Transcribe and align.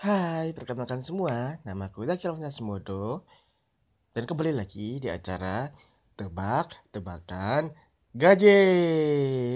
Hai, 0.00 0.56
perkenalkan 0.56 1.04
semua, 1.04 1.60
nama 1.60 1.92
aku 1.92 2.08
Zaki 2.08 2.24
Alfanya 2.24 2.48
Semodo. 2.48 3.28
Dan 4.16 4.24
kembali 4.24 4.56
lagi 4.56 4.96
di 4.96 5.12
acara 5.12 5.68
Tebak-Tebakan 6.16 7.68
Gaje. 8.16 8.64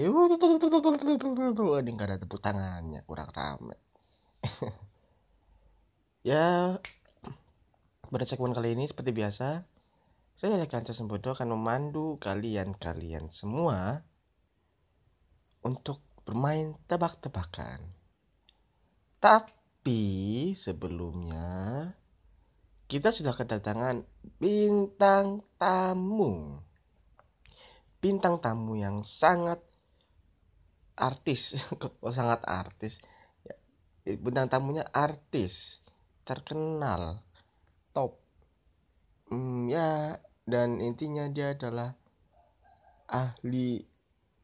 Ini 0.05 1.89
gak 1.97 2.09
ada 2.13 2.21
tepuk 2.21 2.37
tangannya, 2.45 3.01
kurang 3.09 3.33
rame. 3.33 3.73
Ya, 6.29 6.77
pada 8.05 8.25
segmen 8.29 8.53
kali 8.53 8.77
ini 8.77 8.85
seperti 8.85 9.17
biasa 9.17 9.65
Saya 10.37 10.61
Alfanya 10.61 10.93
Semodo 10.93 11.33
akan 11.33 11.57
memandu 11.57 12.21
kalian-kalian 12.21 13.33
semua 13.33 14.05
Untuk 15.65 16.05
bermain 16.21 16.77
tebak-tebakan. 16.85 17.81
Tapi 19.17 19.64
sebelumnya 20.57 21.93
kita 22.89 23.13
sudah 23.13 23.37
kedatangan 23.37 24.01
bintang 24.41 25.45
tamu. 25.61 26.57
Bintang 28.01 28.41
tamu 28.41 28.77
yang 28.77 29.01
sangat 29.05 29.61
artis, 30.97 31.53
sangat 32.17 32.41
artis. 32.45 32.97
Ya, 33.45 34.17
bintang 34.17 34.49
tamunya 34.49 34.85
artis, 34.89 35.81
terkenal, 36.25 37.21
top. 37.93 38.17
Hmm, 39.29 39.69
ya, 39.69 40.21
dan 40.45 40.81
intinya 40.81 41.29
dia 41.29 41.53
adalah 41.53 41.93
ahli 43.09 43.85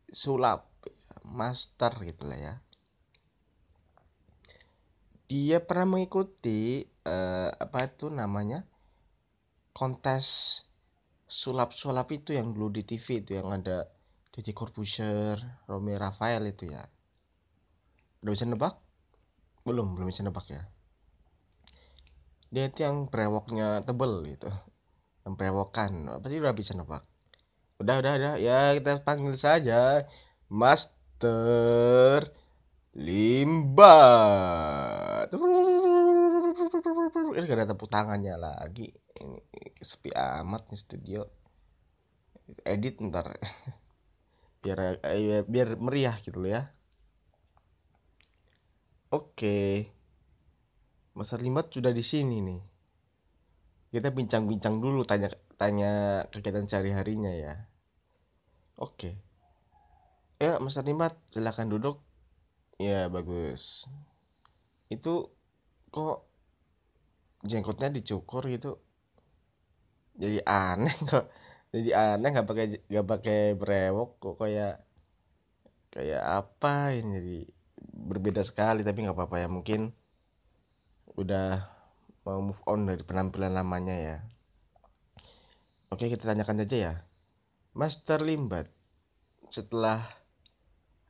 sulap, 0.09 0.69
master 1.25 1.93
gitu 2.05 2.25
lah 2.29 2.37
ya 2.37 2.55
dia 5.31 5.63
pernah 5.63 5.95
mengikuti 5.95 6.83
uh, 7.07 7.47
apa 7.55 7.87
itu 7.87 8.11
namanya 8.11 8.67
kontes 9.71 10.59
sulap-sulap 11.31 12.11
itu 12.11 12.35
yang 12.35 12.51
dulu 12.51 12.75
di 12.75 12.83
TV 12.83 13.23
itu 13.23 13.39
yang 13.39 13.47
ada 13.55 13.87
Deddy 14.35 14.51
Corbuzier, 14.51 15.39
Romi 15.71 15.95
Rafael 15.95 16.43
itu 16.51 16.67
ya. 16.67 16.83
Udah 18.19 18.31
bisa 18.35 18.43
nebak? 18.43 18.75
Belum, 19.63 19.95
belum 19.95 20.11
bisa 20.11 20.23
nebak 20.23 20.51
ya. 20.51 20.67
Dia 22.51 22.67
itu 22.67 22.83
yang 22.83 23.07
brewoknya 23.07 23.87
tebel 23.87 24.27
gitu. 24.27 24.51
Yang 25.23 25.33
brewokan. 25.39 25.91
Pasti 26.19 26.35
udah 26.43 26.55
bisa 26.55 26.75
nebak. 26.75 27.07
Udah, 27.79 28.03
udah, 28.03 28.13
udah. 28.19 28.33
Ya 28.35 28.75
kita 28.75 28.99
panggil 29.07 29.39
saja 29.39 30.03
Master 30.51 32.35
Limbat. 32.91 35.00
Ini 37.35 37.47
gak 37.47 37.59
ada 37.63 37.71
tepuk 37.73 37.89
tangannya 37.89 38.35
lagi. 38.35 38.91
Ini 38.91 39.39
sepi 39.81 40.11
amat 40.13 40.71
nih 40.71 40.79
studio. 40.79 41.21
Edit 42.67 42.99
ntar. 42.99 43.31
biar 44.61 45.01
eh, 45.01 45.41
biar 45.47 45.79
meriah 45.81 46.15
gitu 46.21 46.37
loh 46.43 46.51
ya. 46.51 46.63
Oke. 49.11 49.89
Mas 51.11 51.31
Limbat 51.35 51.73
sudah 51.73 51.91
di 51.91 52.03
sini 52.03 52.39
nih. 52.39 52.61
Kita 53.91 54.07
bincang-bincang 54.15 54.79
dulu 54.79 55.03
tanya 55.03 55.27
tanya 55.59 56.23
kegiatan 56.31 56.67
sehari-harinya 56.69 57.33
ya. 57.35 57.53
Oke. 58.79 59.19
Ya, 60.39 60.57
Mas 60.63 60.79
Limbat, 60.79 61.19
silakan 61.29 61.69
duduk 61.69 62.01
Iya 62.81 63.13
bagus. 63.13 63.85
Itu 64.89 65.29
kok 65.93 66.25
jenggotnya 67.45 67.89
dicukur 67.89 68.45
gitu. 68.49 68.77
Jadi 70.17 70.39
aneh 70.45 70.95
kok. 71.09 71.25
Jadi 71.71 71.89
aneh 71.95 72.29
nggak 72.33 72.47
pakai 72.47 72.65
nggak 72.91 73.07
pakai 73.07 73.39
brewok 73.55 74.09
kok 74.19 74.35
kayak 74.43 74.83
kayak 75.91 76.23
apa 76.23 76.95
ini 76.95 77.09
jadi 77.19 77.37
berbeda 77.81 78.41
sekali 78.47 78.83
tapi 78.83 79.03
nggak 79.03 79.15
apa-apa 79.15 79.43
ya 79.43 79.47
mungkin 79.51 79.91
udah 81.19 81.67
mau 82.23 82.39
move 82.39 82.61
on 82.69 82.87
dari 82.87 83.03
penampilan 83.03 83.55
lamanya 83.55 83.95
ya. 83.97 84.17
Oke 85.91 86.07
kita 86.07 86.31
tanyakan 86.31 86.63
aja 86.63 86.77
ya. 86.77 86.93
Master 87.75 88.23
Limbat 88.23 88.67
setelah 89.51 90.07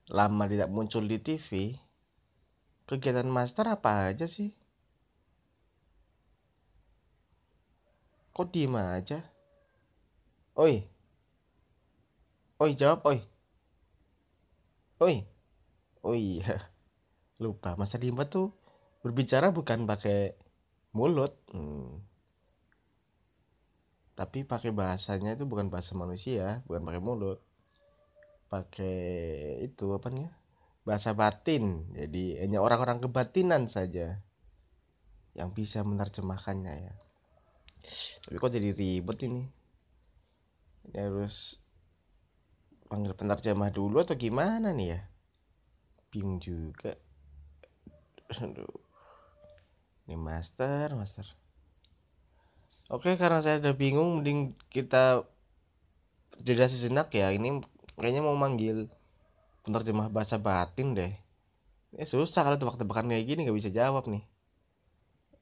lama 0.10 0.44
tidak 0.50 0.70
muncul 0.74 1.06
di 1.06 1.22
TV, 1.22 1.78
kegiatan 2.90 3.30
master 3.30 3.70
apa 3.70 4.10
aja 4.10 4.26
sih? 4.26 4.61
Kok 8.36 8.48
diem 8.54 8.76
aja? 8.76 9.20
Oi. 10.56 10.76
Oi, 12.62 12.72
jawab, 12.80 13.00
oi. 13.10 13.20
Oi. 15.04 15.16
Oh 16.06 16.16
iya. 16.16 16.72
Lupa, 17.44 17.76
masa 17.80 17.98
Dimba 18.02 18.30
tuh 18.30 18.54
berbicara 19.04 19.52
bukan 19.52 19.86
pakai 19.90 20.36
mulut. 20.98 21.34
Hmm. 21.52 22.02
Tapi 24.16 24.46
pakai 24.46 24.72
bahasanya 24.72 25.36
itu 25.36 25.46
bukan 25.50 25.68
bahasa 25.74 25.98
manusia, 25.98 26.62
bukan 26.68 26.82
pakai 26.88 27.02
mulut 27.02 27.40
pakai 28.52 29.00
itu 29.64 29.96
apa 29.96 30.12
nih 30.12 30.28
bahasa 30.84 31.16
batin 31.16 31.88
jadi 31.96 32.44
hanya 32.44 32.60
orang-orang 32.60 33.00
kebatinan 33.00 33.72
saja 33.72 34.20
yang 35.40 35.56
bisa 35.56 35.88
menerjemahkannya 35.88 36.76
ya 36.92 36.94
tapi 38.22 38.36
kok 38.38 38.54
jadi 38.54 38.70
ribet 38.72 39.20
ini? 39.26 39.44
Ini 40.90 40.98
harus 40.98 41.58
panggil 42.90 43.14
penerjemah 43.16 43.72
dulu 43.74 44.04
atau 44.04 44.16
gimana 44.18 44.74
nih 44.76 44.88
ya? 44.98 45.02
Bingung 46.14 46.38
juga. 46.44 46.94
Aduh. 48.42 48.78
Ini 50.06 50.16
master 50.18 50.94
master. 50.94 51.26
Oke 52.92 53.16
karena 53.16 53.40
saya 53.40 53.64
udah 53.64 53.76
bingung 53.76 54.20
mending 54.20 54.52
kita 54.68 55.24
jeda 56.44 56.68
sejenak 56.68 57.14
ya. 57.16 57.32
Ini 57.32 57.64
kayaknya 57.96 58.22
mau 58.24 58.36
manggil 58.36 58.92
penerjemah 59.64 60.12
bahasa 60.12 60.36
batin 60.36 60.98
deh. 60.98 61.14
Ini 61.96 62.04
susah 62.08 62.44
kalau 62.44 62.60
tebak-tebakan 62.60 63.12
kayak 63.12 63.26
gini 63.28 63.48
nggak 63.48 63.58
bisa 63.58 63.72
jawab 63.72 64.08
nih 64.08 64.31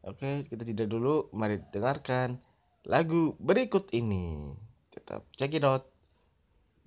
oke 0.06 0.46
kita 0.48 0.64
tidak 0.64 0.88
dulu. 0.88 1.32
Mari 1.34 1.60
dengarkan 1.74 2.40
lagu 2.86 3.36
berikut 3.40 3.92
ini. 3.92 4.56
Tetap 4.94 5.26
check 5.36 5.56
it 5.56 5.66
out 5.66 5.90